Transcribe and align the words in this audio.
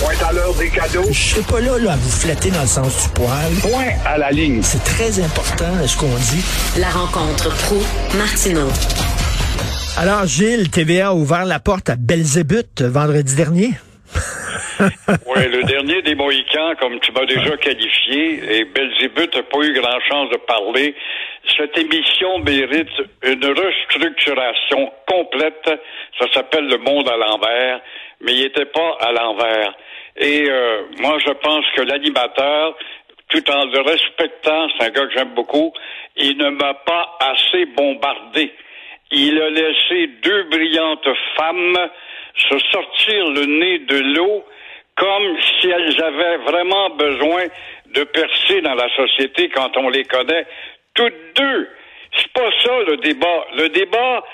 Point 0.00 0.28
à 0.28 0.32
l'heure 0.32 0.54
des 0.54 0.70
cadeaux. 0.70 1.08
Je 1.08 1.34
suis 1.34 1.42
pas 1.42 1.60
là, 1.60 1.76
là 1.76 1.92
à 1.94 1.96
vous 1.96 2.10
flatter 2.10 2.52
dans 2.52 2.60
le 2.60 2.68
sens 2.68 3.02
du 3.02 3.14
poil. 3.14 3.50
Point 3.62 3.98
à 4.06 4.16
la 4.16 4.30
ligne. 4.30 4.62
C'est 4.62 4.84
très 4.84 5.18
important, 5.18 5.74
ce 5.84 5.96
qu'on 5.98 6.06
dit. 6.06 6.44
La 6.78 6.86
rencontre 6.86 7.50
pro 7.66 7.82
martineau 8.16 8.68
Alors, 9.98 10.24
Gilles, 10.26 10.70
TVA 10.70 11.08
a 11.08 11.14
ouvert 11.14 11.44
la 11.44 11.58
porte 11.58 11.90
à 11.90 11.96
Belzébuth 11.96 12.80
vendredi 12.82 13.34
dernier. 13.34 13.70
oui, 14.80 15.48
le 15.50 15.64
dernier 15.64 16.00
des 16.02 16.14
Mohicans, 16.14 16.76
comme 16.78 17.00
tu 17.00 17.10
m'as 17.10 17.26
déjà 17.26 17.56
qualifié, 17.56 18.60
et 18.60 18.64
Belzébuth 18.66 19.34
n'a 19.34 19.42
pas 19.42 19.58
eu 19.64 19.72
grand 19.74 19.98
chance 20.08 20.30
de 20.30 20.38
parler. 20.46 20.94
Cette 21.56 21.76
émission 21.76 22.38
mérite 22.38 22.94
une 23.24 23.44
restructuration 23.44 24.92
complète. 25.08 25.70
Ça 26.20 26.26
s'appelle 26.32 26.68
Le 26.68 26.78
Monde 26.78 27.08
à 27.08 27.16
l'envers, 27.16 27.80
mais 28.20 28.32
il 28.34 28.42
n'était 28.44 28.66
pas 28.66 28.96
à 29.00 29.10
l'envers. 29.10 29.74
Et 30.18 30.50
euh, 30.50 30.82
moi, 30.98 31.18
je 31.24 31.32
pense 31.32 31.64
que 31.76 31.82
l'animateur, 31.82 32.76
tout 33.28 33.50
en 33.50 33.64
le 33.66 33.80
respectant, 33.80 34.68
c'est 34.70 34.86
un 34.86 34.90
gars 34.90 35.06
que 35.06 35.12
j'aime 35.14 35.34
beaucoup, 35.34 35.72
il 36.16 36.36
ne 36.36 36.50
m'a 36.50 36.74
pas 36.74 37.16
assez 37.20 37.66
bombardé. 37.66 38.52
Il 39.10 39.40
a 39.40 39.50
laissé 39.50 40.08
deux 40.22 40.44
brillantes 40.44 41.08
femmes 41.36 41.78
se 42.50 42.58
sortir 42.70 43.30
le 43.30 43.46
nez 43.46 43.78
de 43.80 43.98
l'eau 44.14 44.44
comme 44.96 45.36
si 45.40 45.68
elles 45.68 46.02
avaient 46.02 46.38
vraiment 46.38 46.90
besoin 46.90 47.44
de 47.94 48.04
percer 48.04 48.60
dans 48.60 48.74
la 48.74 48.88
société 48.96 49.48
quand 49.48 49.76
on 49.76 49.88
les 49.88 50.04
connaît. 50.04 50.46
Toutes 50.94 51.36
deux. 51.36 51.68
C'est 52.16 52.32
pas 52.32 52.50
ça 52.64 52.72
le 52.86 52.96
débat. 52.98 53.46
Le 53.56 53.68
débat, 53.68 54.24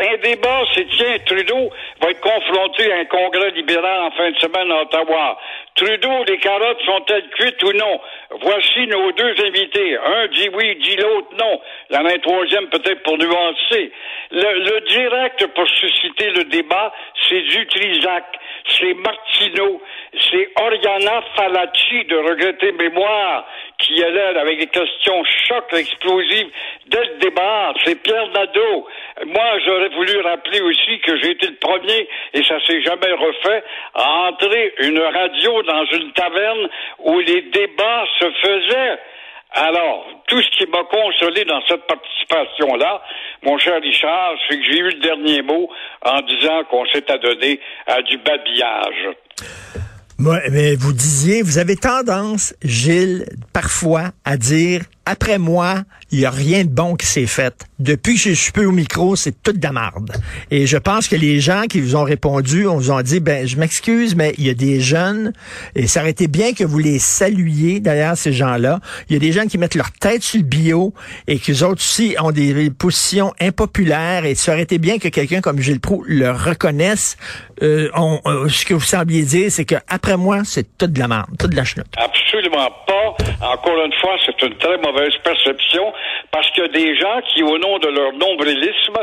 un 0.00 0.16
débat, 0.22 0.62
c'est 0.74 0.86
tiens, 0.88 1.18
Trudeau 1.26 1.70
va 2.00 2.10
être 2.10 2.20
confronté 2.20 2.92
à 2.92 2.98
un 2.98 3.04
congrès 3.06 3.50
libéral 3.50 4.02
en 4.02 4.10
fin 4.12 4.30
de 4.30 4.38
semaine 4.38 4.70
à 4.70 4.82
Ottawa. 4.82 5.38
Trudeau, 5.74 6.24
les 6.28 6.38
carottes 6.38 6.80
sont-elles 6.84 7.28
cuites 7.30 7.62
ou 7.64 7.72
non? 7.72 8.00
Voici 8.40 8.86
nos 8.86 9.10
deux 9.12 9.34
invités. 9.46 9.98
Un 9.98 10.28
dit 10.28 10.48
oui, 10.54 10.76
dit 10.76 10.96
l'autre 10.96 11.28
non. 11.38 11.60
Il 11.90 11.96
y 11.96 11.98
en 11.98 12.06
a 12.06 12.12
un 12.12 12.18
troisième 12.18 12.68
peut-être 12.68 13.02
pour 13.02 13.18
nuancer. 13.18 13.90
Le, 14.30 14.58
le 14.70 14.80
direct 14.88 15.46
pour 15.48 15.68
susciter 15.68 16.30
le 16.30 16.44
débat, 16.44 16.92
c'est 17.28 17.40
Dutrisac, 17.40 18.24
c'est 18.68 18.94
Martineau, 18.94 19.82
c'est 20.30 20.48
Oriana 20.60 21.22
Falacci 21.36 22.04
de 22.04 22.16
regretter 22.16 22.72
mémoire 22.72 23.46
qui 23.78 24.00
là 24.00 24.40
avec 24.40 24.58
des 24.58 24.66
questions 24.66 25.22
chocs 25.46 25.72
explosives 25.72 26.50
dès 26.86 27.04
le 27.04 27.18
débat. 27.18 27.72
C'est 27.84 28.00
Pierre 28.02 28.28
Nadeau. 28.28 28.86
Moi, 29.26 29.58
j'aurais 29.64 29.88
voulu 29.90 30.20
rappeler 30.20 30.60
aussi 30.60 30.98
que 31.00 31.16
j'ai 31.20 31.32
été 31.32 31.46
le 31.48 31.56
premier, 31.56 32.08
et 32.32 32.42
ça 32.44 32.58
s'est 32.66 32.82
jamais 32.82 33.12
refait, 33.12 33.62
à 33.94 34.28
entrer 34.28 34.74
une 34.78 35.00
radio 35.00 35.62
dans 35.62 35.84
une 35.86 36.12
taverne 36.12 36.68
où 37.00 37.18
les 37.20 37.42
débats 37.42 38.04
se 38.18 38.30
faisaient. 38.42 38.98
Alors, 39.56 40.06
tout 40.26 40.42
ce 40.42 40.50
qui 40.50 40.66
m'a 40.66 40.82
consolé 40.82 41.44
dans 41.44 41.62
cette 41.68 41.86
participation-là, 41.86 43.02
mon 43.42 43.56
cher 43.58 43.80
Richard, 43.80 44.34
c'est 44.48 44.58
que 44.58 44.64
j'ai 44.64 44.78
eu 44.78 44.90
le 44.90 45.00
dernier 45.00 45.42
mot 45.42 45.70
en 46.04 46.20
disant 46.22 46.64
qu'on 46.64 46.84
s'est 46.86 47.08
adonné 47.10 47.60
à 47.86 48.02
du 48.02 48.18
babillage. 48.18 49.10
Mais 50.18 50.76
vous 50.76 50.92
disiez, 50.92 51.42
vous 51.42 51.58
avez 51.58 51.76
tendance, 51.76 52.54
Gilles, 52.62 53.26
parfois 53.52 54.12
à 54.24 54.36
dire 54.36 54.84
après 55.06 55.38
moi, 55.38 55.82
il 56.10 56.18
n'y 56.20 56.26
a 56.26 56.30
rien 56.30 56.64
de 56.64 56.70
bon 56.70 56.94
qui 56.94 57.06
s'est 57.06 57.26
fait. 57.26 57.54
Depuis 57.78 58.14
que 58.14 58.20
je 58.20 58.34
suis 58.34 58.52
peu 58.52 58.64
au 58.64 58.70
micro, 58.70 59.16
c'est 59.16 59.42
toute 59.42 59.58
de 59.58 59.64
la 59.64 59.72
marde. 59.72 60.12
Et 60.50 60.66
je 60.66 60.76
pense 60.76 61.08
que 61.08 61.16
les 61.16 61.40
gens 61.40 61.62
qui 61.68 61.80
vous 61.80 61.96
ont 61.96 62.04
répondu, 62.04 62.66
on 62.66 62.76
vous 62.76 62.90
ont 62.90 63.02
dit, 63.02 63.20
ben, 63.20 63.46
je 63.46 63.56
m'excuse, 63.56 64.14
mais 64.14 64.32
il 64.38 64.46
y 64.46 64.50
a 64.50 64.54
des 64.54 64.80
jeunes, 64.80 65.32
et 65.74 65.86
ça 65.86 66.00
aurait 66.00 66.10
été 66.10 66.28
bien 66.28 66.52
que 66.52 66.64
vous 66.64 66.78
les 66.78 66.98
saluiez, 66.98 67.80
d'ailleurs, 67.80 68.16
ces 68.16 68.32
gens-là. 68.32 68.80
Il 69.08 69.14
y 69.14 69.16
a 69.16 69.18
des 69.18 69.32
jeunes 69.32 69.48
qui 69.48 69.58
mettent 69.58 69.74
leur 69.74 69.90
tête 69.92 70.22
sur 70.22 70.38
le 70.40 70.46
bio, 70.46 70.94
et 71.26 71.40
les 71.46 71.62
autres 71.62 71.82
aussi 71.82 72.16
ont 72.20 72.30
des 72.30 72.70
positions 72.70 73.32
impopulaires, 73.40 74.24
et 74.24 74.34
ça 74.34 74.52
aurait 74.52 74.62
été 74.62 74.78
bien 74.78 74.98
que 74.98 75.08
quelqu'un 75.08 75.40
comme 75.40 75.60
Gilles 75.60 75.80
Proux 75.80 76.04
le 76.06 76.30
reconnaisse. 76.30 77.16
Euh, 77.62 77.88
on, 77.94 78.20
euh, 78.26 78.48
ce 78.48 78.64
que 78.64 78.74
vous 78.74 78.80
sembliez 78.80 79.22
dire, 79.22 79.50
c'est 79.50 79.64
que 79.64 79.76
après 79.88 80.16
moi, 80.16 80.42
c'est 80.44 80.76
toute 80.78 80.92
de 80.92 80.98
la 80.98 81.08
marde, 81.08 81.30
toute 81.38 81.50
de 81.50 81.56
la 81.56 81.64
chenoute. 81.64 81.86
Absolument 81.96 82.70
pas. 82.86 83.16
Encore 83.46 83.84
une 83.84 83.92
fois, 84.00 84.16
c'est 84.24 84.46
une 84.46 84.56
très 84.58 84.76
mauvaise 84.78 84.93
perception 85.22 85.92
parce 86.30 86.50
a 86.66 86.68
des 86.68 86.96
gens 86.98 87.20
qui, 87.32 87.42
au 87.42 87.58
nom 87.58 87.78
de 87.78 87.88
leur 87.88 88.12
nombrilisme, 88.12 88.94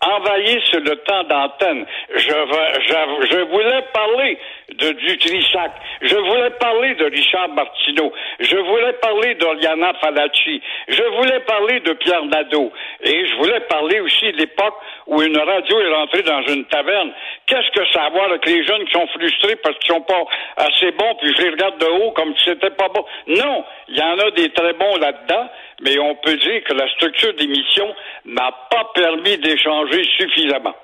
envahissent 0.00 0.72
le 0.72 0.96
temps 0.96 1.24
d'antenne. 1.24 1.86
Je, 2.14 2.20
je, 2.20 3.26
je, 3.30 3.38
voulais 3.44 3.82
parler 3.92 4.38
de 4.70 4.92
Dutrissac. 4.92 5.72
Je 6.02 6.16
voulais 6.16 6.50
parler 6.50 6.94
de 6.94 7.04
Richard 7.04 7.48
Martineau. 7.50 8.12
Je 8.40 8.56
voulais 8.56 8.92
parler 8.94 9.34
d'Oriana 9.34 9.92
Falacci. 10.00 10.60
Je 10.88 11.02
voulais 11.16 11.40
parler 11.40 11.80
de 11.80 11.92
Pierre 11.94 12.24
Nadeau. 12.26 12.72
Et 13.02 13.26
je 13.26 13.34
voulais 13.36 13.60
parler 13.60 14.00
aussi 14.00 14.32
de 14.32 14.38
l'époque 14.38 14.74
où 15.06 15.22
une 15.22 15.38
radio 15.38 15.80
est 15.80 15.94
rentrée 15.94 16.22
dans 16.22 16.42
une 16.42 16.64
taverne. 16.66 17.12
Qu'est-ce 17.46 17.70
que 17.78 17.86
ça 17.92 18.02
a 18.02 18.06
à 18.06 18.10
voir 18.10 18.24
avec 18.26 18.44
les 18.46 18.64
jeunes 18.64 18.84
qui 18.84 18.92
sont 18.92 19.06
frustrés 19.08 19.56
parce 19.56 19.78
qu'ils 19.78 19.94
sont 19.94 20.02
pas 20.02 20.24
assez 20.56 20.90
bons, 20.92 21.14
puis 21.20 21.32
je 21.36 21.42
les 21.42 21.50
regarde 21.50 21.78
de 21.78 21.86
haut 21.86 22.10
comme 22.12 22.34
si 22.36 22.44
c'était 22.44 22.70
pas 22.70 22.88
bon? 22.88 23.04
Non! 23.26 23.64
Il 23.88 23.96
y 23.96 24.02
en 24.02 24.18
a 24.18 24.30
des 24.30 24.50
très 24.50 24.72
bons 24.74 24.96
là-dedans, 24.96 25.48
mais 25.82 25.98
on 25.98 26.14
peut 26.16 26.36
dire 26.36 26.62
que 26.64 26.72
la 26.74 26.88
structure 26.90 27.34
d'émission 27.34 27.94
n'a 28.24 28.50
pas 28.70 28.90
permis 28.94 29.36
d'échanger 29.38 29.83
suffisamment. 30.18 30.74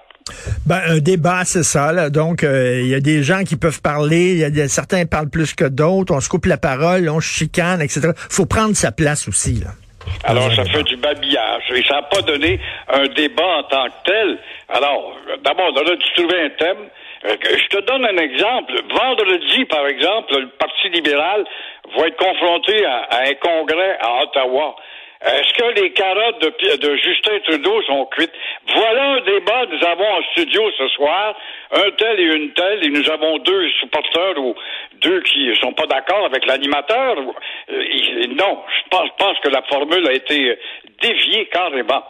Ben, 0.67 0.81
un 0.87 0.99
débat, 0.99 1.45
c'est 1.45 1.63
ça. 1.63 1.93
Là. 1.93 2.11
Donc, 2.11 2.43
il 2.43 2.49
euh, 2.49 2.83
y 2.83 2.95
a 2.95 3.01
des 3.01 3.23
gens 3.23 3.43
qui 3.43 3.57
peuvent 3.57 3.81
parler, 3.83 4.37
y 4.37 4.45
a 4.45 4.51
des, 4.51 4.69
certains 4.69 5.07
parlent 5.07 5.31
plus 5.31 5.55
que 5.55 5.65
d'autres, 5.65 6.15
on 6.15 6.21
se 6.21 6.29
coupe 6.29 6.47
la 6.47 6.59
parole, 6.59 7.09
on 7.09 7.21
se 7.21 7.29
chicane, 7.29 7.81
etc. 7.81 8.13
faut 8.31 8.47
prendre 8.47 8.77
sa 8.77 8.93
place 8.93 9.27
aussi. 9.29 9.61
Là. 9.61 9.71
Alors, 10.25 10.53
ça 10.53 10.65
fait 10.65 10.83
du 10.85 10.97
babillage. 10.97 11.63
Et 11.75 11.83
ça 11.83 11.97
n'a 11.97 12.03
pas 12.03 12.23
donné 12.23 12.61
un 12.89 13.07
débat 13.09 13.59
en 13.59 13.63
tant 13.65 13.87
que 13.87 14.11
tel. 14.11 14.39
Alors, 14.69 15.17
d'abord, 15.45 15.73
on 15.75 15.79
a 15.79 15.97
dû 15.97 16.13
trouver 16.17 16.43
un 16.43 16.51
thème. 16.51 16.89
Euh, 17.27 17.37
je 17.43 17.77
te 17.77 17.85
donne 17.85 18.05
un 18.05 18.17
exemple. 18.17 18.73
Vendredi, 18.91 19.65
par 19.67 19.87
exemple, 19.87 20.41
le 20.41 20.49
Parti 20.59 20.89
libéral 20.91 21.45
va 21.97 22.07
être 22.07 22.17
confronté 22.17 22.85
à, 22.85 22.97
à 23.11 23.29
un 23.29 23.35
congrès 23.35 23.99
à 24.01 24.23
Ottawa. 24.23 24.77
Est-ce 25.23 25.53
que 25.53 25.81
les 25.81 25.93
carottes 25.93 26.41
de, 26.41 26.97
Justin 26.97 27.39
Trudeau 27.45 27.83
sont 27.83 28.07
cuites? 28.07 28.33
Voilà 28.75 29.17
un 29.17 29.21
débat 29.21 29.67
que 29.67 29.77
nous 29.77 29.87
avons 29.87 30.07
en 30.07 30.23
studio 30.33 30.63
ce 30.79 30.89
soir, 30.89 31.37
un 31.73 31.91
tel 31.99 32.21
et 32.21 32.37
une 32.37 32.53
telle, 32.55 32.85
et 32.85 32.89
nous 32.89 33.07
avons 33.11 33.37
deux 33.39 33.69
supporters 33.81 34.39
ou 34.39 34.55
deux 35.03 35.21
qui 35.23 35.49
ne 35.49 35.55
sont 35.57 35.75
pas 35.75 35.87
d'accord 35.87 36.25
avec 36.25 36.47
l'animateur. 36.47 37.17
Euh, 37.19 37.85
non, 38.29 38.63
je 38.67 38.89
pense, 38.91 39.09
je 39.09 39.25
pense, 39.25 39.39
que 39.45 39.51
la 39.51 39.63
formule 39.69 40.09
a 40.09 40.13
été 40.15 40.59
déviée 41.03 41.47
carrément. 41.53 42.03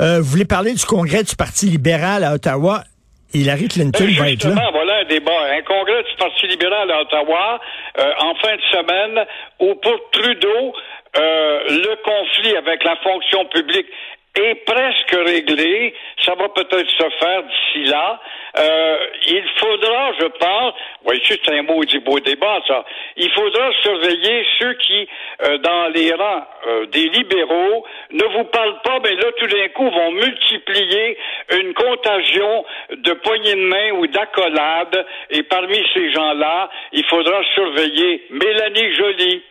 Euh, 0.00 0.18
vous 0.20 0.30
voulez 0.30 0.44
parler 0.44 0.74
du 0.74 0.84
congrès 0.84 1.24
du 1.24 1.34
Parti 1.34 1.66
libéral 1.66 2.22
à 2.22 2.34
Ottawa? 2.34 2.84
Hillary 3.32 3.68
Clinton 3.68 4.06
va 4.18 4.30
être 4.30 4.48
là. 4.48 4.70
voilà 4.72 4.98
un 4.98 5.04
débat. 5.04 5.32
Un 5.56 5.62
congrès 5.62 6.02
du 6.02 6.16
Parti 6.18 6.46
libéral 6.46 6.90
à 6.90 7.00
Ottawa 7.02 7.60
euh, 7.98 8.12
en 8.20 8.34
fin 8.36 8.54
de 8.54 8.62
semaine 8.72 9.24
où 9.60 9.74
pour 9.76 10.10
Trudeau, 10.12 10.72
euh, 11.16 11.60
le 11.68 11.96
conflit 12.02 12.56
avec 12.56 12.84
la 12.84 12.96
fonction 12.96 13.44
publique 13.46 13.86
est 14.36 14.54
presque 14.64 15.06
que 15.06 15.16
réglé. 15.16 15.94
Ça 16.24 16.34
va 16.34 16.48
peut-être 16.48 16.90
se 16.90 17.08
faire 17.20 17.42
d'ici 17.42 17.84
là. 17.90 18.20
Euh, 18.56 18.96
il 19.26 19.44
faudra, 19.56 20.12
je 20.20 20.26
pense, 20.26 20.74
oui, 21.04 21.20
c'est 21.26 21.48
un 21.50 21.62
maudit 21.62 21.98
beau 21.98 22.20
débat, 22.20 22.60
ça. 22.66 22.84
Il 23.16 23.30
faudra 23.32 23.72
surveiller 23.82 24.46
ceux 24.58 24.74
qui, 24.74 25.08
euh, 25.42 25.58
dans 25.58 25.88
les 25.88 26.12
rangs 26.12 26.46
euh, 26.68 26.86
des 26.86 27.08
libéraux, 27.08 27.84
ne 28.10 28.24
vous 28.24 28.44
parlent 28.44 28.80
pas, 28.84 29.00
mais 29.02 29.14
là, 29.16 29.32
tout 29.38 29.46
d'un 29.46 29.68
coup, 29.68 29.90
vont 29.90 30.12
multiplier 30.12 31.18
une 31.58 31.74
contagion 31.74 32.64
de 32.90 33.12
poignées 33.14 33.56
de 33.56 33.66
main 33.66 33.90
ou 33.92 34.06
d'accolades. 34.06 35.04
Et 35.30 35.42
parmi 35.42 35.84
ces 35.92 36.12
gens-là, 36.12 36.70
il 36.92 37.04
faudra 37.06 37.42
surveiller 37.54 38.24
Mélanie 38.30 38.94
Joly. 38.94 39.42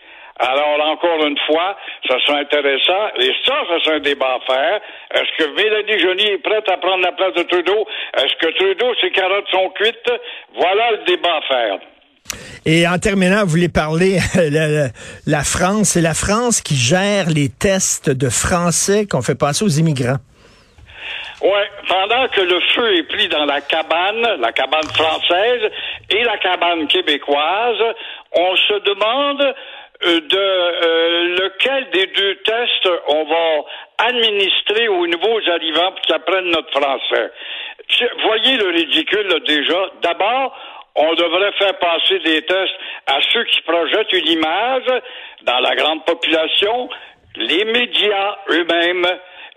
Alors, 0.44 0.92
encore 0.92 1.26
une 1.26 1.38
fois, 1.48 1.78
ça 2.08 2.18
sera 2.26 2.40
intéressant. 2.40 3.08
Et 3.18 3.32
ça, 3.46 3.56
ça 3.70 3.80
sera 3.84 3.96
un 3.96 4.00
débat 4.00 4.40
à 4.42 4.46
faire. 4.46 4.82
Est-ce 5.14 5.44
que 5.44 5.56
Mélanie 5.56 6.00
Joly 6.00 6.32
est 6.32 6.44
prête 6.44 6.68
à 6.70 6.78
prendre 6.78 7.02
la 7.02 7.14
place 7.14 7.34
de 7.36 7.44
Trudeau? 7.44 7.88
Est-ce 8.18 8.36
que 8.46 8.52
Trudeau, 8.58 8.94
ses 9.00 9.12
carottes 9.12 9.48
sont 9.52 9.70
cuites? 9.70 10.12
Voilà 10.56 10.92
le 10.92 11.06
débat 11.06 11.38
à 11.38 11.42
faire. 11.48 11.80
Et 12.66 12.86
en 12.88 12.98
terminant, 12.98 13.44
vous 13.44 13.52
voulez 13.52 13.70
parler 13.70 14.18
la, 14.36 14.90
la 15.26 15.44
France. 15.44 15.92
C'est 15.94 16.02
la 16.02 16.14
France 16.14 16.62
qui 16.62 16.76
gère 16.76 17.30
les 17.30 17.48
tests 17.48 18.10
de 18.10 18.30
français 18.30 19.08
qu'on 19.10 19.22
fait 19.22 19.40
passer 19.40 19.64
aux 19.64 19.70
immigrants. 19.80 20.20
Ouais, 21.42 21.70
pendant 21.90 22.28
que 22.30 22.40
le 22.40 22.60
feu 22.74 22.96
est 22.96 23.04
pris 23.04 23.28
dans 23.28 23.44
la 23.44 23.60
cabane, 23.60 24.40
la 24.40 24.54
cabane 24.54 24.88
française 24.94 25.72
et 26.10 26.24
la 26.24 26.38
cabane 26.38 26.88
québécoise, 26.88 27.84
on 28.32 28.56
se 28.56 28.80
demande 28.84 29.54
de 30.06 30.38
euh, 30.38 31.36
lequel 31.40 31.90
des 31.92 32.08
deux 32.08 32.36
tests 32.36 32.90
on 33.08 33.24
va 33.24 34.08
administrer 34.10 34.88
aux 34.88 35.08
nouveaux 35.08 35.40
arrivants 35.50 35.92
pour 35.92 36.02
qu'ils 36.02 36.16
apprennent 36.16 36.50
notre 36.50 36.72
français. 36.72 37.32
Voyez 38.24 38.58
le 38.58 38.70
ridicule 38.70 39.28
là, 39.28 39.40
déjà. 39.40 39.90
D'abord, 40.02 40.56
on 40.96 41.14
devrait 41.16 41.52
faire 41.54 41.78
passer 41.80 42.20
des 42.20 42.42
tests 42.44 42.76
à 43.08 43.20
ceux 43.32 43.44
qui 43.46 43.62
projettent 43.62 44.14
une 44.14 44.28
image 44.28 45.02
dans 45.44 45.60
la 45.60 45.76
grande 45.76 46.06
population, 46.06 46.90
les 47.36 47.66
médias 47.66 48.38
eux-mêmes, 48.50 49.08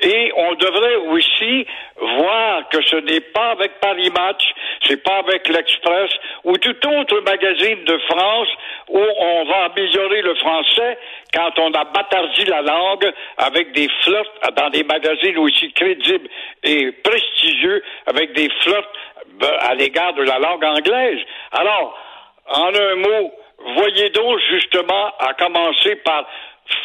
et 0.01 0.33
on 0.37 0.55
devrait 0.55 0.97
aussi 0.97 1.67
voir 2.01 2.69
que 2.69 2.83
ce 2.87 2.97
n'est 2.97 3.21
pas 3.21 3.51
avec 3.51 3.81
Paris 3.81 4.11
Match, 4.11 4.45
c'est 4.85 5.03
pas 5.03 5.19
avec 5.19 5.49
l'Express 5.49 6.11
ou 6.45 6.57
tout 6.59 6.77
autre 6.89 7.21
magazine 7.21 7.85
de 7.85 7.99
France 8.09 8.49
où 8.89 8.99
on 8.99 9.45
va 9.45 9.65
améliorer 9.65 10.23
le 10.23 10.35
français 10.37 10.99
quand 11.35 11.59
on 11.59 11.73
a 11.73 11.85
bâtardi 11.85 12.45
la 12.45 12.63
langue 12.63 13.13
avec 13.39 13.73
des 13.73 13.89
flirts 14.03 14.33
dans 14.57 14.71
des 14.71 14.85
magazines 14.85 15.39
aussi 15.39 15.73
crédibles 15.73 16.29
et 16.63 16.93
prestigieux 16.93 17.83
avec 18.07 18.33
des 18.33 18.49
flirts 18.61 18.89
ben, 19.41 19.53
à 19.61 19.75
l'égard 19.75 20.15
de 20.15 20.23
la 20.23 20.39
langue 20.39 20.65
anglaise. 20.65 21.19
Alors, 21.53 21.99
en 22.49 22.75
un 22.75 22.95
mot, 22.97 23.33
voyez 23.77 24.11
donc 24.11 24.39
justement 24.51 25.13
à 25.19 25.35
commencer 25.35 25.97
par 25.97 26.27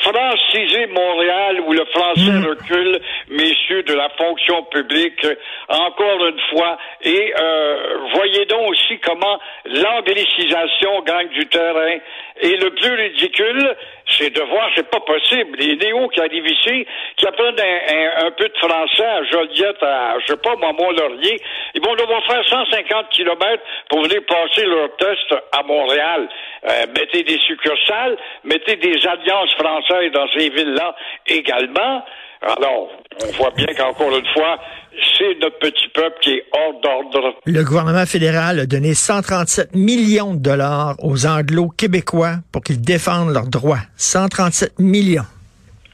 franciser 0.02 0.88
Montréal 0.88 1.62
où 1.62 1.74
le 1.74 1.86
français 1.86 2.32
Mm. 2.32 2.46
recule, 2.46 3.02
messieurs 3.30 3.84
de 3.84 3.94
la 3.94 4.10
fonction 4.10 4.64
publique, 4.66 5.26
encore 5.70 6.26
une 6.28 6.40
fois. 6.52 6.78
Et 7.02 7.34
euh, 7.40 7.98
voyez 8.14 8.46
donc 8.46 8.70
aussi 8.70 9.00
comment 9.00 9.40
l'anglicisation 9.66 11.02
gagne 11.02 11.30
du 11.30 11.48
terrain. 11.48 11.98
Et 12.42 12.58
le 12.58 12.70
plus 12.72 12.94
ridicule, 12.94 13.76
c'est 14.22 14.30
de 14.30 14.42
voir, 14.42 14.70
c'est 14.76 14.90
pas 14.90 15.00
possible, 15.00 15.58
les 15.58 15.76
néos 15.78 16.08
qui 16.10 16.20
arrivent 16.22 16.48
ici, 16.48 16.86
qui 17.18 17.26
apprennent 17.28 17.60
un, 17.60 17.96
un- 18.24 18.28
un 18.28 18.32
peu 18.32 18.48
de 18.48 18.58
français 18.58 19.04
à 19.06 19.24
Joliette, 19.24 19.82
à, 19.82 20.16
je 20.20 20.28
sais 20.28 20.38
pas, 20.38 20.56
moi, 20.58 20.72
Mont-Laurier, 20.74 21.38
ils 21.74 21.82
vont 21.84 21.96
devoir 21.96 22.24
faire 22.26 22.46
150 22.46 23.10
kilomètres 23.10 23.64
pour 23.90 24.04
venir 24.04 24.22
passer 24.28 24.66
leur 24.66 24.96
test 24.98 25.34
à 25.52 25.64
Montréal. 25.64 26.30
Euh, 26.70 26.86
mettez 26.96 27.24
des 27.24 27.40
succursales, 27.40 28.16
mettez 28.44 28.76
des 28.76 29.08
alliances 29.08 29.54
françaises 29.56 30.12
dans 30.12 30.28
ces 30.38 30.50
villes-là 30.50 30.96
également. 31.28 32.06
Alors, 32.42 32.90
on 33.24 33.32
voit 33.38 33.52
bien 33.56 33.68
qu'encore 33.78 34.16
une 34.18 34.26
fois, 34.34 34.58
c'est 35.18 35.40
notre 35.40 35.60
petit 35.60 35.88
peuple 35.94 36.16
qui 36.22 36.32
est 36.32 36.44
hors 36.54 36.82
d'ordre. 36.82 37.36
Le 37.46 37.64
gouvernement 37.64 38.06
fédéral 38.06 38.60
a 38.60 38.66
donné 38.66 38.96
137 38.96 39.76
millions 39.76 40.34
de 40.34 40.40
dollars 40.40 40.96
aux 41.04 41.28
anglo-québécois 41.28 42.38
pour 42.52 42.64
qu'ils 42.64 42.82
défendent 42.82 43.32
leurs 43.32 43.48
droits. 43.48 43.82
137 43.98 44.80
millions. 44.80 45.26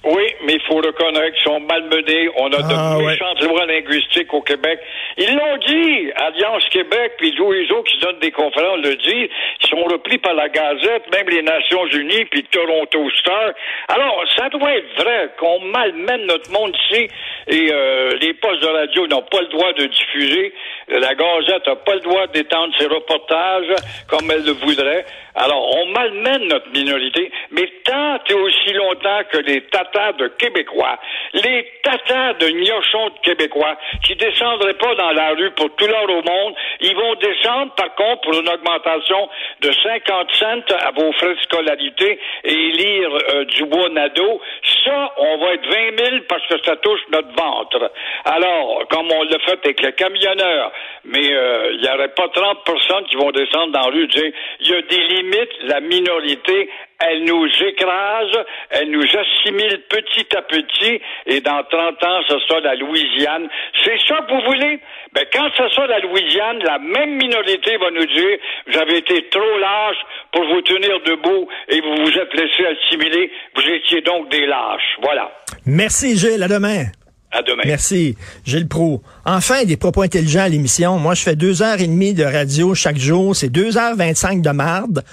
Oui, 0.05 0.23
mais 0.45 0.56
faut 0.68 0.75
reconnaître 0.78 1.34
qu'ils 1.36 1.44
sont 1.44 1.60
malmenés. 1.62 2.30
On 2.38 2.52
a 2.52 2.58
Ah, 2.60 2.96
de 2.98 3.04
ouais. 3.04 3.12
méchantes 3.12 3.42
lois 3.44 3.66
linguistiques 3.66 4.34
au 4.34 4.42
Québec. 4.42 4.80
Ils 5.18 5.34
l'ont 5.36 5.58
dit, 5.66 6.12
Alliance 6.16 6.68
Québec, 6.69 7.14
puis 7.18 7.34
tous 7.36 7.52
les 7.52 7.72
autres 7.72 7.90
qui 7.92 7.98
donnent 8.00 8.19
des 8.19 8.31
conférences 8.31 8.80
le 8.84 8.96
disent. 8.96 9.30
Ils 9.64 9.68
sont 9.69 9.84
repris 9.84 10.18
par 10.18 10.34
la 10.34 10.50
Gazette, 10.50 11.04
même 11.14 11.30
les 11.30 11.42
Nations 11.42 11.86
Unies, 11.88 12.25
puis 12.25 12.44
Toronto 12.52 13.10
Star. 13.18 13.52
Alors, 13.88 14.24
ça 14.38 14.50
doit 14.50 14.74
être 14.75 15.02
vrai 15.02 15.30
qu'on 15.40 15.60
malmène 15.62 16.25
notre 16.25 16.52
monde 16.52 16.75
ici 16.92 17.08
et 17.48 17.69
euh, 17.72 18.12
les 18.22 18.34
postes 18.34 18.62
de 18.62 18.68
radio 18.68 19.08
n'ont 19.08 19.22
pas 19.24 19.42
le 19.42 19.48
droit 19.48 19.74
de 19.74 19.86
diffuser. 19.86 20.54
La 20.89 21.16
Gazette 21.16 21.68
n'a 21.68 21.75
pas 21.75 21.95
le 21.95 22.00
droit 22.00 22.28
d'étendre 22.28 22.74
ses 22.80 22.88
reportages 22.88 23.75
comme 24.07 24.31
elle 24.31 24.45
le 24.45 24.54
voudrait. 24.54 25.06
Alors, 25.36 25.75
on 25.75 25.86
malmène 25.88 26.48
notre 26.48 26.69
minorité, 26.72 27.30
mais 27.51 27.69
tant 27.84 28.18
et 28.28 28.34
aussi 28.34 28.74
longtemps 28.74 29.22
que 29.31 29.38
les 29.38 29.62
tatas 29.66 30.13
de 30.13 30.30
Québécois, 30.30 30.98
les 31.34 31.74
tatas 31.84 32.34
de 32.34 32.50
gnochons 32.50 33.10
de 33.10 33.19
Québécois, 33.22 33.78
qui 34.04 34.16
descendraient 34.16 34.74
pas 34.75 34.95
dans 34.95 35.12
la 35.12 35.30
rue 35.31 35.51
pour 35.51 35.75
tout 35.75 35.86
l'or 35.86 36.10
au 36.10 36.24
monde, 36.24 36.56
ils 36.81 36.95
vont 36.95 37.16
descendre, 37.16 37.74
par 37.75 37.94
contre, 37.95 38.22
pour 38.22 38.33
une 38.33 38.50
augmentation 38.50 39.30
de 39.62 39.72
50 39.72 40.31
cents 40.31 40.75
à 40.80 40.92
vos 40.92 41.12
frais 41.13 41.36
de 41.36 41.40
scolarité 41.42 42.19
et 42.44 42.56
lire 42.72 43.10
euh, 43.13 43.45
du 43.45 43.66
bois 43.66 43.90
nado. 43.90 44.42
Ça, 44.86 45.13
on 45.18 45.38
va 45.38 45.54
être 45.54 45.68
20 45.68 46.06
000 46.06 46.18
parce 46.30 46.45
que 46.48 46.56
ça 46.63 46.78
touche 46.78 47.01
notre 47.12 47.36
ventre. 47.36 47.92
Alors, 48.25 48.88
comme 48.90 49.12
on 49.12 49.24
l'a 49.24 49.40
fait 49.40 49.60
avec 49.63 49.81
les 49.81 49.94
camionneurs, 49.94 50.72
mais 51.06 51.33
euh, 51.33 51.71
il 51.74 51.81
n'y 51.81 51.89
aurait 51.89 52.13
pas 52.13 52.27
30 52.29 52.63
personnes 52.65 53.06
qui 53.09 53.15
vont 53.15 53.31
descendre 53.31 53.71
dans 53.71 53.89
la 53.89 53.91
rue 53.91 54.07
dire 54.07 54.31
il 54.59 54.69
y 54.69 54.74
a 54.74 54.81
des 54.81 55.03
limites, 55.15 55.53
la 55.63 55.79
minorité, 55.79 56.69
elle 57.00 57.24
nous 57.25 57.45
écrase, 57.45 58.45
elle 58.69 58.89
nous 58.89 59.03
assimile 59.03 59.83
petit 59.89 60.35
à 60.35 60.41
petit, 60.41 61.00
et 61.27 61.41
dans 61.41 61.63
30 61.63 62.03
ans, 62.03 62.21
ce 62.27 62.39
sera 62.39 62.59
la 62.62 62.75
Louisiane. 62.75 63.47
C'est 63.83 64.00
ça 64.07 64.21
que 64.21 64.33
vous 64.33 64.41
voulez? 64.45 64.79
Ben, 65.13 65.25
quand 65.31 65.50
ce 65.56 65.69
sera 65.69 65.88
la 65.88 66.00
Louisiane, 66.00 66.59
la 66.63 66.80
même 66.80 67.18
minorité 67.18 67.77
va 67.77 67.91
nous 67.91 68.06
dire, 68.06 68.38
vous 68.68 68.77
avez 68.80 68.97
été 68.97 69.30
trop 69.30 69.57
lâche 69.59 69.97
pour 70.31 70.44
vous 70.45 70.62
tenir 70.62 71.00
debout 71.06 71.47
et 71.69 71.81
vous 71.81 71.95
vous 72.03 72.18
êtes 72.18 72.33
laissé 72.33 72.65
assimiler, 72.65 73.31
vous 73.56 73.69
étiez 73.69 74.01
donc 74.01 74.30
des 74.30 74.45
lâches. 74.45 74.97
Voilà. 75.01 75.31
Merci, 75.65 76.18
Gilles. 76.18 76.44
À 76.44 76.47
demain. 76.47 76.85
À 77.31 77.41
demain. 77.44 77.63
Merci, 77.65 78.15
Gilles 78.45 78.68
Pro. 78.68 79.01
Enfin, 79.25 79.65
des 79.65 79.75
propos 79.75 80.01
intelligents 80.01 80.44
à 80.44 80.49
l'émission. 80.49 80.97
Moi, 80.97 81.13
je 81.13 81.23
fais 81.23 81.35
deux 81.35 81.61
heures 81.61 81.81
et 81.81 81.87
demie 81.87 82.13
de 82.13 82.23
radio 82.23 82.73
chaque 82.73 82.97
jour. 82.97 83.35
C'est 83.35 83.49
deux 83.49 83.78
heures 83.78 83.95
vingt-cinq 83.95 84.42
de 84.42 84.49
marde. 84.52 85.04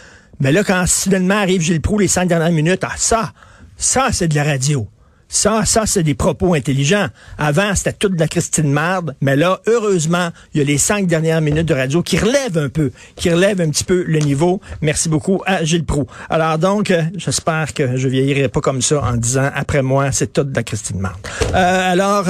Mais 0.41 0.53
là, 0.53 0.63
quand 0.63 0.87
soudainement 0.87 1.37
arrive 1.37 1.61
Gilles 1.61 1.81
Pro 1.81 1.99
les 1.99 2.09
cinq 2.09 2.29
dernières 2.29 2.53
minutes, 2.53 2.83
ah, 2.85 2.95
ça, 2.97 3.33
ça, 3.77 4.09
c'est 4.13 4.29
de 4.29 4.35
la 4.35 4.45
radio. 4.45 4.87
Ça, 5.35 5.65
ça, 5.65 5.85
c'est 5.85 6.05
des 6.05 6.15
propos 6.15 6.55
intelligents. 6.55 7.09
Avant, 7.39 7.75
c'était 7.75 7.93
toute 7.93 8.15
de 8.15 8.21
la 8.21 8.29
Christine 8.29 8.71
Marde, 8.71 9.17
mais 9.21 9.35
là, 9.35 9.61
heureusement, 9.67 10.29
il 10.55 10.59
y 10.59 10.61
a 10.61 10.65
les 10.65 10.79
cinq 10.79 11.09
dernières 11.09 11.41
minutes 11.41 11.67
de 11.67 11.75
radio 11.75 12.05
qui 12.05 12.17
relèvent 12.17 12.57
un 12.57 12.69
peu, 12.69 12.93
qui 13.17 13.31
relèvent 13.31 13.61
un 13.61 13.69
petit 13.69 13.83
peu 13.83 14.05
le 14.07 14.21
niveau. 14.21 14.61
Merci 14.81 15.09
beaucoup 15.09 15.43
à 15.45 15.65
Gilles 15.65 15.85
Proux. 15.85 16.07
Alors 16.31 16.59
donc, 16.59 16.93
euh, 16.93 17.03
j'espère 17.17 17.75
que 17.75 17.97
je 17.97 18.07
vieillirai 18.07 18.49
pas 18.49 18.61
comme 18.61 18.81
ça 18.81 19.03
en 19.03 19.17
disant 19.17 19.51
après 19.53 19.83
moi, 19.83 20.13
c'est 20.13 20.33
toute 20.33 20.53
de 20.53 20.57
la 20.57 20.63
Christine 20.63 21.01
Marde. 21.01 21.19
Euh, 21.53 21.93
alors, 21.93 22.27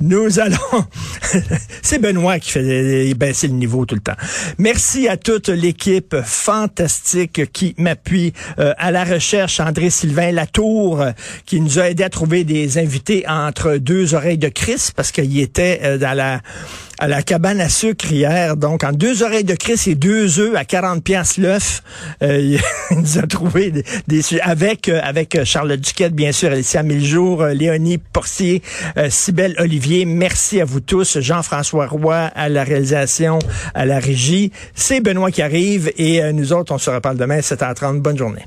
nous 0.00 0.38
allons. 0.40 0.56
C'est 1.82 1.98
Benoît 1.98 2.38
qui 2.38 2.50
fait 2.50 3.14
baisser 3.14 3.48
le 3.48 3.54
niveau 3.54 3.86
tout 3.86 3.94
le 3.94 4.00
temps. 4.00 4.16
Merci 4.58 5.08
à 5.08 5.16
toute 5.16 5.48
l'équipe 5.48 6.16
fantastique 6.24 7.52
qui 7.52 7.74
m'appuie 7.78 8.32
euh, 8.58 8.72
à 8.78 8.90
la 8.90 9.04
recherche. 9.04 9.60
André 9.60 9.90
Sylvain 9.90 10.32
Latour 10.32 11.00
euh, 11.00 11.10
qui 11.46 11.60
nous 11.60 11.78
a 11.78 11.90
aidé 11.90 12.04
à 12.04 12.10
trouver 12.10 12.44
des 12.44 12.78
invités 12.78 13.24
entre 13.28 13.76
deux 13.76 14.14
oreilles 14.14 14.38
de 14.38 14.48
Chris 14.48 14.90
parce 14.94 15.12
qu'il 15.12 15.38
était 15.40 15.80
euh, 15.82 15.98
dans 15.98 16.16
la 16.16 16.40
à 16.98 17.08
la 17.08 17.22
cabane 17.22 17.60
à 17.60 17.68
sucre 17.68 18.10
hier. 18.12 18.56
Donc, 18.56 18.84
en 18.84 18.92
deux 18.92 19.22
oreilles 19.22 19.44
de 19.44 19.54
Chris 19.54 19.80
et 19.86 19.94
deux 19.94 20.38
œufs 20.40 20.54
à 20.56 20.64
40 20.64 21.02
pièces 21.02 21.38
l'œuf, 21.38 21.82
euh, 22.22 22.38
il 22.90 22.96
nous 22.96 23.18
a 23.18 23.22
trouvé 23.26 23.70
des, 23.70 23.84
des- 24.08 24.40
avec 24.40 24.88
euh, 24.88 25.00
avec 25.02 25.42
Charlotte 25.44 25.80
Duquette, 25.80 26.14
bien 26.14 26.32
sûr, 26.32 26.50
Alicia 26.50 26.82
Miljour, 26.82 27.42
euh, 27.42 27.52
Léonie 27.54 27.98
Porcier, 27.98 28.62
euh, 28.96 29.08
Cybelle 29.10 29.54
Olivier. 29.58 30.04
Merci 30.04 30.60
à 30.60 30.64
vous 30.64 30.80
tous. 30.80 31.18
Jean-François 31.20 31.86
Roy 31.86 32.16
à 32.34 32.48
la 32.48 32.64
réalisation, 32.64 33.38
à 33.74 33.84
la 33.86 33.98
régie. 33.98 34.52
C'est 34.74 35.00
Benoît 35.00 35.30
qui 35.30 35.42
arrive 35.42 35.92
et 35.96 36.22
euh, 36.22 36.32
nous 36.32 36.52
autres, 36.52 36.72
on 36.72 36.78
se 36.78 36.90
reparle 36.90 37.16
demain 37.16 37.38
à 37.38 37.40
7h30. 37.40 38.00
Bonne 38.00 38.18
journée. 38.18 38.42